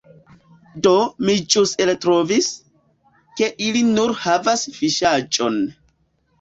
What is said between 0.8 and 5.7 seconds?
Do, mi ĵus eltrovis, ke ili nur havas fiŝaĵon